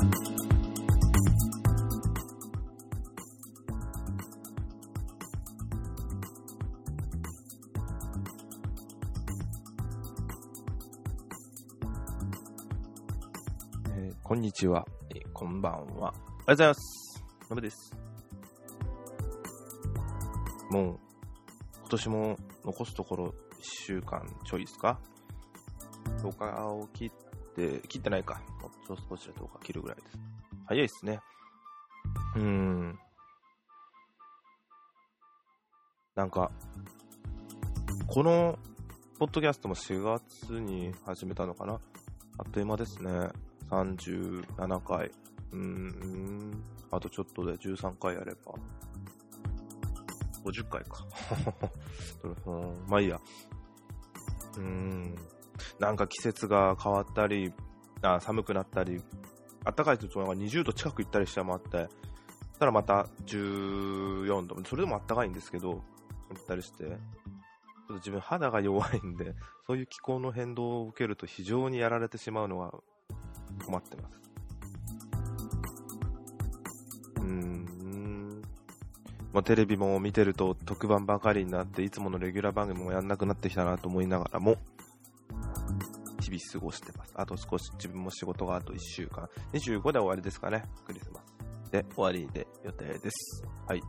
[0.00, 15.80] えーこんにちは、えーこんばんは。
[15.80, 17.24] おはようございます。
[17.50, 17.92] のぶです。
[20.70, 20.98] もう、
[21.80, 23.32] 今年も残すところ1
[23.86, 25.00] 週間ちょいですか
[26.22, 27.27] ?10 日を切っ
[27.58, 28.40] て、切ってないか。
[28.60, 30.18] もう少しで10日切るぐらいです。
[30.66, 31.20] 早いですね。
[32.36, 32.98] うーん。
[36.14, 36.50] なんか、
[38.06, 38.58] この、
[39.18, 41.80] ポッドキャストも4月に始めたのかな？
[42.38, 43.10] あっという間ですね。
[43.70, 45.10] 37回。
[45.52, 46.62] うーん。
[46.92, 48.54] あとちょっとで13回やれば。
[50.44, 51.04] 50回か。
[52.86, 53.20] まあいいや。
[54.56, 55.16] うーん。
[55.78, 57.52] なんか季節が変わったり、
[58.02, 59.02] あ寒くなったり、
[59.64, 64.56] 暖かいとなんか20度近く行ったりしたもあって、そしたらまた14度。
[64.64, 65.82] それでも暖かいんですけど、
[66.30, 66.84] 行ったりして。
[66.84, 66.96] ちょっ
[67.86, 69.34] と自分肌が弱いんで、
[69.66, 72.74] そういう気候の変動を受けると非常にやられてしまうのは
[73.64, 74.20] 困ってます。
[77.20, 78.42] うん。
[79.32, 84.56] まあ、テレビも見てると特番ばかりになって、いつものレギュラー番組もやんなくなってきたなと思いながらも、
[86.28, 87.12] 日々過ごしてます。
[87.14, 89.28] あと少し自分も仕事があと1週間。
[89.52, 90.64] 25で終わりですかね。
[90.86, 91.20] クリスマ
[91.66, 91.70] ス。
[91.70, 93.42] で、終わりで予定です。
[93.66, 93.82] はい。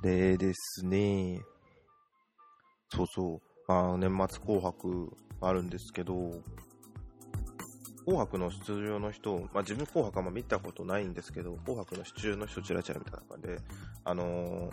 [0.00, 1.40] でですね、
[2.90, 6.14] そうそう、まあ、年末紅白あるんですけど、
[8.08, 13.60] 紅白の出場の人、まあ、自分紅白はま見たことないんですけど、紅白の出場の人ちらちら見たいな中で、
[14.04, 14.72] あのー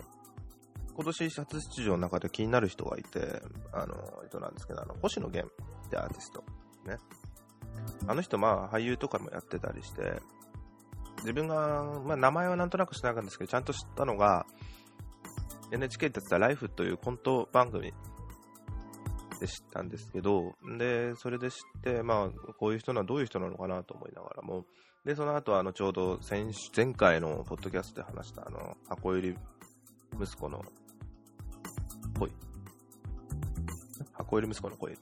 [0.96, 3.42] 今年初出場の中で気になる人がいて、
[3.74, 5.52] あのー人なんですけど、あの、星野源
[5.86, 6.42] ってアーティスト、
[6.86, 6.96] ね。
[8.06, 10.22] あの人、まあ、俳優とかもやってたりして、
[11.18, 14.46] 自分が、まあ、名前はなんとなく知らなかったんですけど、ちゃんと知ったのが、
[15.70, 17.92] NHK ってやってたライフというコント番組
[19.40, 24.64] で知ったんですけど、で、それで知って、まあ、こういう人はどういう人なのかなと思いながらも、
[25.04, 29.36] で、その後、あの、ちょうど先週、前回のポッドキャストで話した、あの、箱入り
[30.20, 30.62] 息子の
[32.18, 32.32] 恋。
[34.12, 34.98] 箱入り息子の恋。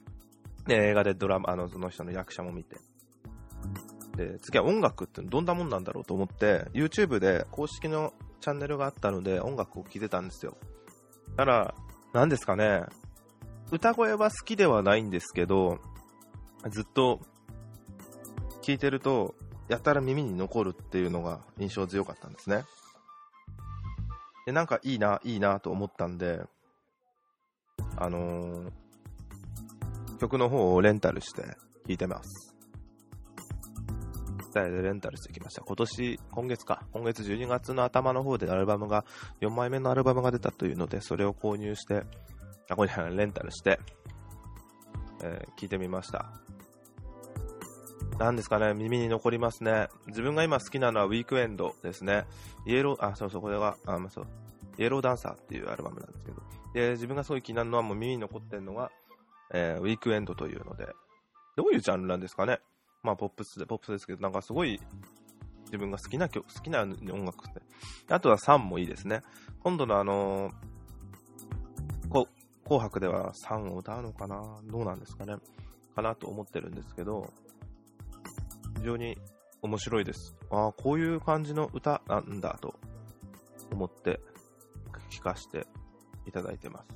[0.67, 2.77] で、映画でドラマ、あの、その人の役者も見て。
[4.15, 10.57] で、次は音楽ってどんなもんなんだろうと思って、YouTube で公式のチャンネルがあったので音楽を聴いてたんですよ。
[11.35, 11.73] たら、
[12.13, 12.83] 何ですかね、
[13.71, 15.79] 歌声は好きではないんですけど、
[16.69, 17.19] ずっと
[18.61, 19.35] 聴いてると、
[19.67, 22.63] やたら耳に残るっていうのが印象強かったんですね。
[24.45, 26.41] で、なんかいいな、いいなと思ったんで、
[27.97, 28.71] あのー
[30.17, 31.49] 曲の方をレンタルして聴
[31.89, 32.53] いてます。
[34.53, 35.63] でレンタルしてきました。
[35.63, 36.83] 今年、今月か。
[36.93, 39.03] 今月12月の頭の方でアルバムが、
[39.41, 42.03] 4枚目のアルバムが出たというので、それを購入して、
[42.69, 43.79] あ、これレンタルして、
[45.23, 46.31] えー聞いてみました。
[48.19, 49.89] なんですかね、耳に残りますね。
[50.07, 52.25] 自分が今好きなのはウィークエンドですね。
[52.65, 54.27] イエロー、あ、そうそう、これが、あ、まあそう、
[54.77, 56.41] イエローダンサーっていうアルバムなんですけど。
[56.73, 58.91] で、自分がすごい気になるのはもう耳に残ってるのが、
[59.53, 60.87] えーウィークエンドというので、
[61.57, 62.59] どういうジャンルなんですかね
[63.03, 64.79] まあ、ポップスで、ポップスですけど、なんかすごい、
[65.65, 67.61] 自分が好きな曲、好きな音楽って。
[68.09, 69.21] あとはサンもいいですね。
[69.61, 70.74] 今度のあのー
[72.65, 74.41] 紅白ではサンを歌うのかな？
[74.65, 75.35] どうなんですかね？
[75.95, 77.31] かなと思ってるんですけど、
[78.77, 79.17] 非常に
[79.61, 80.35] 面白いです。
[80.49, 82.73] ああ、こういう感じの歌なんだと
[83.71, 84.19] 思って
[85.09, 85.67] 聞かせて
[86.25, 86.87] いただいてます。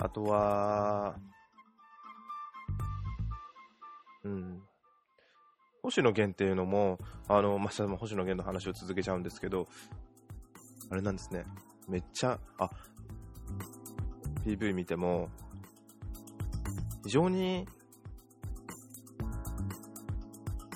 [0.00, 1.16] あとは、
[4.22, 4.62] うん。
[5.88, 6.98] 星野源っていうのも、
[7.28, 7.82] あの、まあ、星
[8.14, 9.68] 野源の話を続けちゃうんですけど、
[10.90, 11.44] あれなんですね。
[11.88, 12.70] めっちゃ、あ、
[14.44, 15.30] PV 見ても、
[17.04, 17.66] 非常に、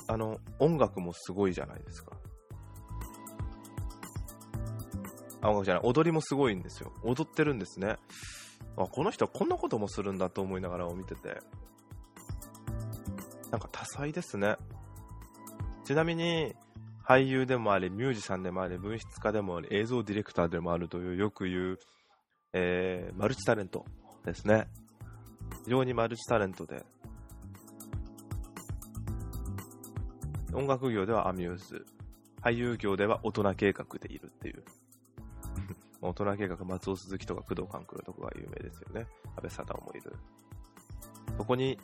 [0.09, 2.17] あの、音楽もすごいじゃないですか。
[5.43, 6.91] あ、音楽じゃない、踊りもすごいんですよ。
[7.05, 7.99] 踊ってるんですね。
[8.79, 11.43] あ、この人はこんなこともするんだと思いながら見てて、
[13.51, 14.57] なんか多彩ですね。
[15.93, 16.55] ちなみに、
[17.05, 21.79] 俳優でもあり、ミュージシャンでもあり、文筆家でもあり、映像ディレクターでもあるという、よく言う、
[22.55, 23.85] えー、マルチタレント
[24.25, 24.69] ですね。
[25.65, 26.83] 非常にマルチタレントで、
[30.55, 31.85] 音楽業ではアミューズ、
[32.41, 34.65] 俳優業では大人計画でいるっていう。
[36.01, 39.07] 大人計画、松尾鈴木とか工藤官九郎とかが有名ですよね。
[39.37, 40.17] 安倍貞夫もいる。
[41.37, 41.79] そこに、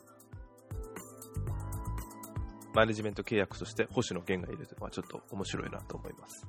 [2.78, 6.46] マネジメント契約として星野源がいるというのはちょっと面白いなと思います。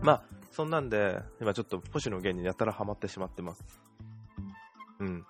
[0.00, 0.22] まあ、
[0.52, 3.62] そんなんで、今ちょっと星野源にやたらハマってしまってます。
[5.00, 5.26] うん。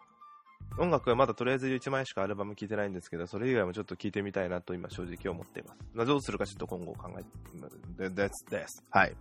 [0.79, 5.81] 音楽はまだとりあえず1枚しかアルバム聴いてないんですけど、それ以外もちょっと聴いてみたいなと今正直思っています。
[5.95, 8.85] まどうするかちょっと今後考えて、です、です。
[8.89, 9.17] はい。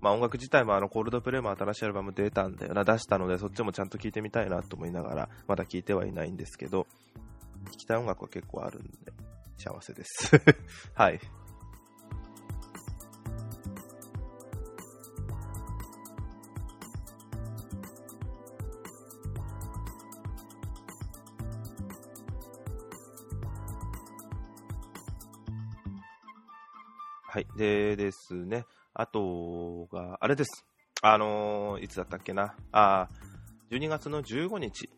[0.00, 6.88] まあ音楽自体もあのコールドプレイも新しいアルバム出たんだよな、出したのでそっちもちゃんと聴いてみたいなと思いながら、まだ聴いてはいないんですけど、
[7.70, 9.12] 聴きたい音楽は結構あるんで、
[9.58, 10.30] 幸せです。
[10.94, 11.20] はい。
[27.36, 27.46] はい。
[27.58, 28.64] でですね、
[28.94, 30.64] あとが、あれです。
[31.02, 32.54] あのー、いつだったっけな。
[32.72, 33.10] あ、
[33.70, 34.88] 12月の15日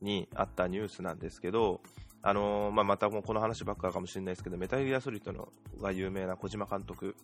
[0.00, 1.82] にあったニュースなんですけど、
[2.22, 5.48] あのー、まあ、またもうこの話ばっかかもしれないですけど、メタルギアソリッドの
[5.80, 7.16] が有名な小島監督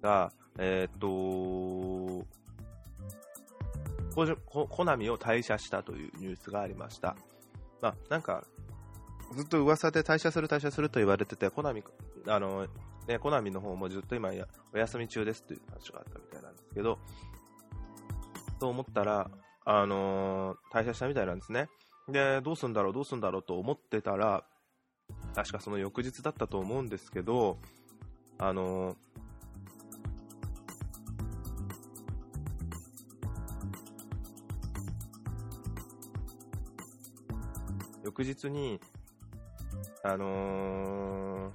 [0.00, 2.26] が、えー、っと、
[4.68, 7.16] コナミを退社したというニュースがありました。
[7.80, 8.44] まあ、なんか、
[9.34, 11.82] ずっと噂で退社する退社すると言われてて、コナミ、
[12.26, 12.66] あの、
[13.06, 14.30] ね、コナミの方もずっと今
[14.72, 16.98] お休み中ですという話があったみたいなんですけど、
[18.60, 19.30] と思ったら、
[19.64, 21.68] あのー、退社したみたいなんですね。
[22.12, 24.44] で、どうすんだろう、どうすんだろうと思ってたら、
[25.34, 27.58] 確かその翌日だったと思うんですけど、
[28.38, 28.96] あの、
[38.04, 38.78] 翌日に、
[40.04, 41.50] あのー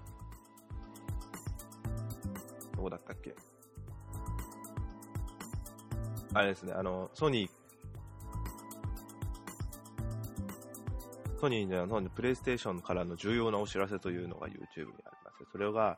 [2.76, 3.36] どこだったっけ？
[6.34, 7.52] あれですね、あの、ソニー、
[11.40, 14.58] ソニーのプレイステーションからの重要なお知らせというのが YouTube に
[15.06, 15.46] あります。
[15.52, 15.98] それが、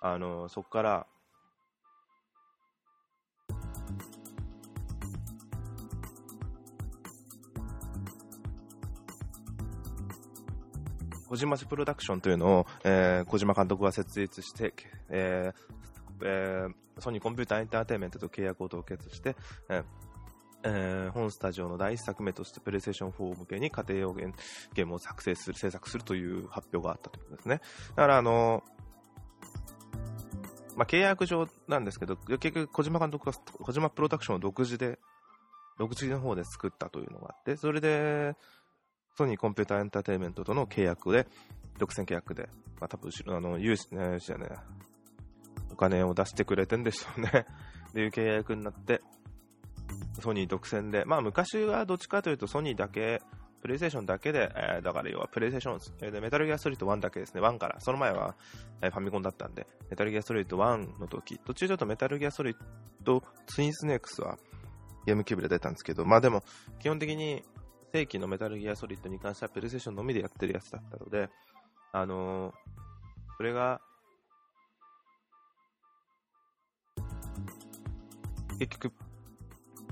[0.00, 1.06] あの、そこから、
[11.28, 14.74] 小島市プロダクションというのを、えー、小島監督が設立して、
[15.10, 19.36] えー、えー、ソニーコンピューターエンターテインメントと契約を凍結して、
[19.68, 20.07] えー
[20.70, 27.60] えー、本スタジオの第一作目として、プレイステーション4向けに家庭用ゲームを作成する、制作するという発表があったということですね。
[27.90, 28.62] だから、あの
[30.76, 34.98] まあ、契約上なんですけど、結局、小島監督が、小島プロダクションを独自で、
[35.78, 38.36] 独自の方で作ったというのがあって、それで、
[39.16, 41.26] ソニーコンピューターエンターテインメントとの契約で、
[41.78, 42.48] 独占契約で、
[42.80, 44.50] まあ、多分後ろ、あの、融資、ね、じゃね、
[45.72, 47.46] お金を出してくれてんでしょうね。
[47.90, 49.02] っていう契約になって、
[50.20, 53.20] ソニー独占で、まあ昔はどっちかというとソニーだけ、
[53.60, 58.36] プレイステーションだけで、えー、だから要はプレイステーション、えー、でメタルギアソリッド1だけですね、1から、その前は、
[58.82, 62.56] えー、ファミコンだったんで、メタルギアソリッド1の時、途中ちょっとメタルギアソリッ
[63.02, 64.38] ドツインスネークスは
[65.06, 66.42] ゲームキューブで出たんですけど、まあでも、
[66.80, 67.42] 基本的に
[67.92, 71.28] 正規のメタルギアソリッドに関してはプレイステーションのみでやってるやつだったので、
[71.92, 72.54] あのー、
[73.36, 73.80] それが、
[78.58, 78.92] 結局、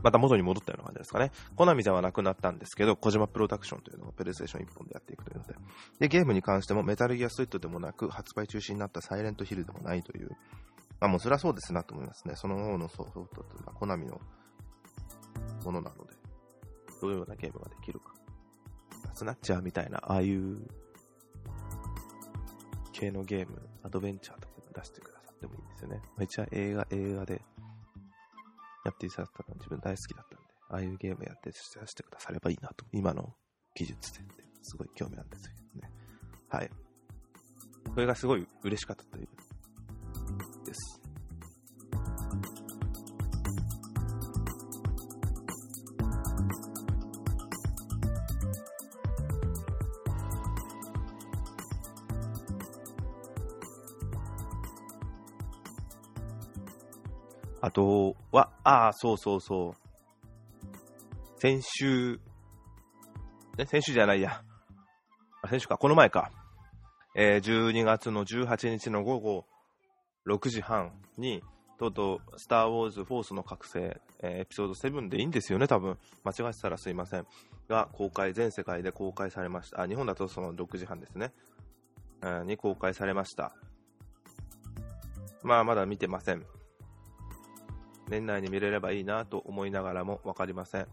[0.03, 1.33] また元に戻ったような感じですかね。
[1.57, 5.55] コナミではなくなったんですけど、小島プロダクションというのをプレイステーション1本でやっていくというので。
[6.01, 10.31] で、ゲームに関してもメタルギアスイットでもなく、発売中止になったサイレントヒルでもないという。
[11.01, 12.35] まあもうそれはそうですなと思いますね。
[12.37, 14.21] その方のソフトというのはコナミの
[15.65, 16.15] ものなので、
[17.01, 18.15] どういうようなゲームができるか。
[19.15, 20.59] スナッチャーみたいな、ああいう
[22.93, 26.03] 系のゲーム、アドベンチャーとか出してくださってもいいんですよね。
[26.17, 27.43] めっちゃ映画、映画で
[28.87, 33.35] やっていただいたのは自分大好きだったんで、ああいうゲームやってさせてくださればいいなと、今の
[33.75, 34.21] 技術で、
[34.63, 35.93] すごい興味なんですけどね。
[36.49, 36.71] はい。
[37.95, 39.29] これがすごい嬉しかったという、
[57.77, 61.39] とは、ああ、そうそうそう。
[61.39, 62.19] 先週、
[63.59, 64.43] ね、先週じゃないや。
[65.51, 66.33] 先週か、この前か。
[67.15, 69.45] えー、12月の18日の午後
[70.27, 71.43] 6時半に、
[71.79, 75.99] とうとう、スター・ウォーズ・フォースの覚醒、えー、エピソード7でいいんですよね、多分。
[76.25, 77.27] 間違ってたらすいません。
[77.69, 79.83] が公開、全世界で公開されました。
[79.83, 81.35] あ、日本だとその6時半ですね。
[82.23, 83.55] えー、に公開されました。
[85.43, 86.56] まあ、まだ見てません。
[88.09, 90.87] 年内に見れればいいなと思いながらも分かりません。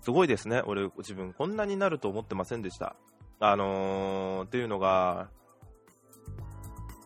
[0.00, 0.62] すごいですね。
[0.66, 2.96] 俺、自分こんなになると思ってませんでした。
[3.40, 5.28] あのー、っていうのが、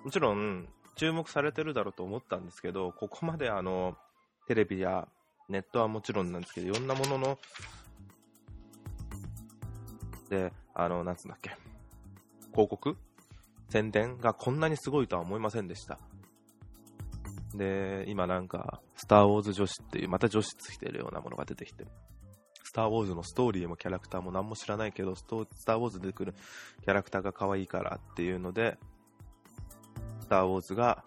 [0.04, 3.96] もちろん注目されてるだろうと思ったんですけど、ここまであの、
[4.46, 5.08] テレビや
[5.48, 7.38] ネットはもちろんなんですけど、いろんなものの、
[10.28, 11.56] で、あの、なんつうんだっけ、
[12.52, 12.96] 広告？
[13.70, 15.98] 宣伝がこんなにすごいとは思いませんでした。
[17.54, 21.86] で、今なんか、スター・ウォーズ女子っていう、また女子ついてるようなものが出てきて、
[22.64, 25.38] スター・ウォーズのストーリーもキャラクターも何も知らないけど、スター・
[25.78, 26.34] ウォーズ出てくる
[26.84, 28.76] キャラクターが可愛いからっていうので、
[30.20, 31.02] スター・ウォーズが、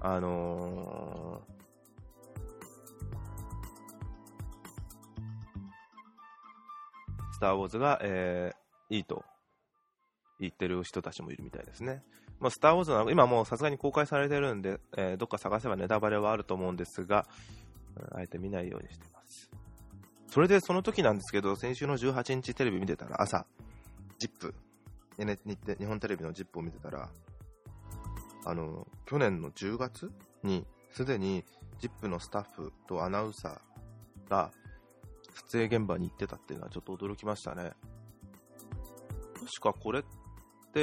[0.00, 1.54] あのー、
[7.32, 9.24] スター・ウォーズが、えー、いいと。
[10.44, 12.02] 言ってる人たちもいるみたいですね。
[12.40, 17.26] まあ、スター・ウォーズは今もうさすがに公開されてるんで、えー、どっか探せばネタバレはあると思うんですが、
[18.12, 19.50] あえて見ないようにしてます。
[20.28, 23.46] それでその時なんですけど、先週の18日テレビ見てたら朝、
[24.18, 24.52] ZIP、
[25.78, 27.08] 日本テレビの ZIP を見てたら、
[28.44, 30.10] あの、去年の10月
[30.42, 31.44] に、すでに
[31.80, 34.50] ZIP のスタッフとアナウンサーが
[35.34, 37.72] 撮影現場に行ってたっていうのはちょっと驚きましたね。
[39.34, 40.02] 確かこれっ、
[40.76, 40.80] あ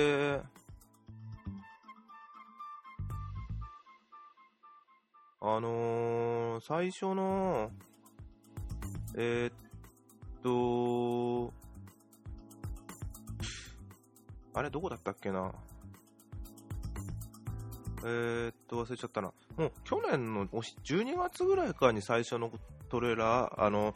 [5.60, 7.70] のー、最初の、
[9.18, 9.54] えー、っ
[10.42, 11.52] と、
[14.54, 15.52] あれどこだったっけな？
[18.04, 19.34] えー、っと、忘れちゃったな。
[19.58, 22.50] もう去年の12月ぐらいかに最初の
[22.88, 23.94] トレーラー、あの、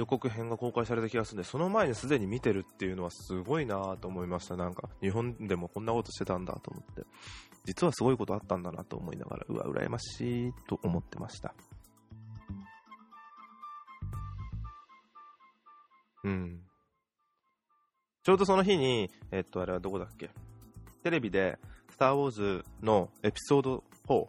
[0.00, 4.56] 予告編が公開された気がするんで、その前にすでに見てるっていうのはすごいなと思いました。
[4.56, 7.02] なんか、日本でもこんなことしてたんだと思って。
[7.66, 11.54] 実はすごいことあったんだなと思いながら、うわ、羨ましいと思ってました。
[16.24, 16.62] うん。
[18.22, 20.30] ちょうどその日に、えっと、あれはどこだっけ？
[21.02, 21.58] テレビで、
[21.90, 24.26] スター・ウォーズのエピソード4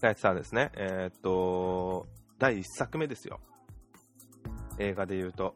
[0.00, 0.72] がやってたんですね。
[0.76, 2.06] えー、っと、
[2.38, 3.38] 第1作目ですよ。
[4.78, 5.54] 映画で言うと。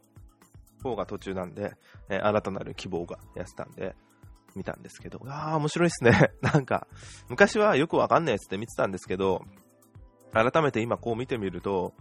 [0.82, 1.72] 4が途中なんで、
[2.08, 3.96] えー、新たなる希望がやってたんで、
[4.54, 6.32] 見たんですけど、ああ、面白いっすね。
[6.40, 6.86] なんか、
[7.28, 9.42] 昔はよくわかんないやつって見てたんですけど、
[10.32, 11.94] 改めて今こう見てみると、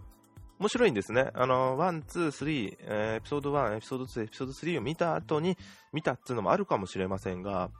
[0.58, 1.30] 面白いんですね。
[1.34, 5.58] あの、1、2、3、えー、エピソード1、エピソード2、エピソード3を見た後に
[5.92, 7.70] 見たっていうのもあるかもしれませんが、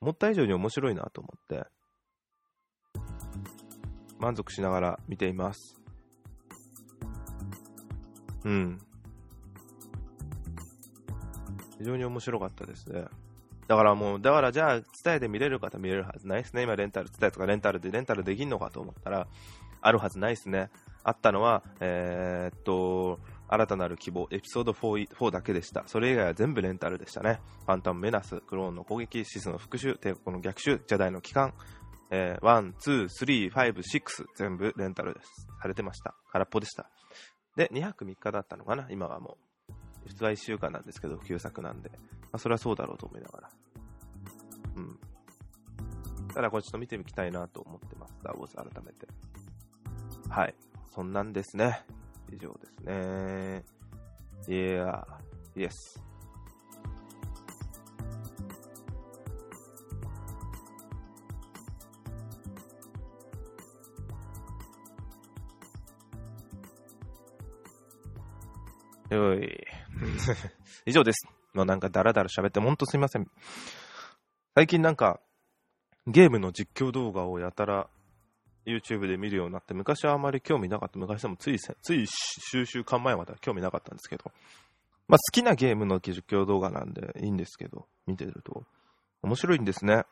[0.00, 1.66] 思った以上に面白いなと思って、
[4.18, 5.78] 満足しながら見ています。
[8.44, 8.78] うん。
[11.78, 13.04] 非常に面白かったですね。
[13.68, 16.62] だからもう、だからじゃあ、伝えで見れる方見れるはずないですね。
[16.62, 19.28] 今レンタル、伝えとかレンタルでレンタルできんのかと思ったら、
[19.80, 20.70] あるはずないですね。
[21.04, 25.84] あったのは、えー、っと、新たなる希望、エピソード 4, 4だけでした。
[25.86, 27.40] それ以外は全部レンタルでしたね。
[27.66, 31.54] ファンタムメナス、クローンの攻撃、シスの復讐、帝国の逆襲、ジャダイの帰還、
[32.10, 32.72] えー、1、
[33.08, 35.46] 2、3、5、6、全部レンタルです。
[35.62, 36.14] されてました。
[36.32, 36.90] 空っぽでした。
[37.58, 39.36] で、2泊3日だったのかな、今はも
[39.68, 39.72] う。
[40.06, 41.90] 普通は1週間なんですけど、旧作なんで。
[41.90, 43.50] まあ、それはそうだろうと思いながら。
[44.76, 44.98] うん。
[46.32, 48.14] ただ、これちょっと見てみたいなと思ってます。
[48.22, 49.08] ダーウォーズ改めて。
[50.30, 50.54] はい。
[50.94, 51.84] そんなんですね。
[52.32, 53.64] 以上ですね。
[54.46, 56.07] いやー、イエス。
[69.10, 69.66] よい。
[70.86, 71.26] 以上です。
[71.54, 73.26] もうなんかダラダラ喋って、ほんとすいません。
[74.54, 75.20] 最近なんか、
[76.06, 77.88] ゲームの実況動画をやたら
[78.66, 80.98] YouTube で見るようになって、昔はあまり興味なかった。
[80.98, 84.24] 昔でもつい、つい数週間前までは興味なかったんですけど、
[85.06, 88.64] まあ好きなゲームの実況動画なんでいいんですけど、見てると。
[89.22, 90.04] 面白いんですね。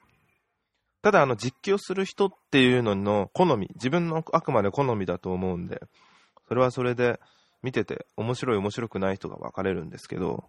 [1.03, 5.81] ただあの実況する人っていうのの好み、自分のあくまで好みだと思うんで、
[6.49, 7.21] それはそれで
[7.63, 10.45] 見てて面白い面白くない人が分かれるんですけど、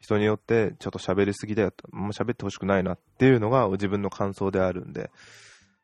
[0.00, 5.10] 人によってちょっと喋りすぎだよと、もう喋ってほしくないなっていうのが自分の感想であるんで、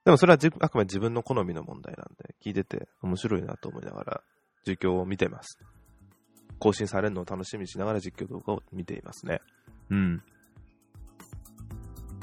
[0.04, 4.20] でもそれはあくまで自分の好みの問題なんで、聞いてて面白いなと思いながら
[4.66, 5.58] 実況を見てます。
[6.58, 9.40] 更新されるのを楽しみにしながら実況動画を見ていますね。
[9.90, 10.22] うん。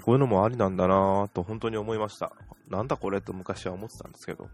[0.01, 2.31] こういうのもありなんだなぁと本当に思いました。
[2.69, 4.49] なんだこれと昔は思ってたんですけど。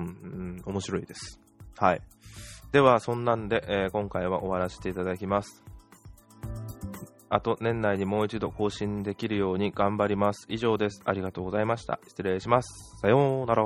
[0.00, 1.40] うん、うん、面白いです。
[1.76, 2.00] はい。
[2.72, 5.64] では、そんなんで、えー、今回は終わらせていただきます。
[7.30, 10.46] あと年内にもう一度更新できるように頑張ります。
[10.48, 11.02] 以上です。
[11.04, 11.98] ありがとうございました。
[12.06, 12.98] 失礼します。
[13.00, 13.64] さようなら。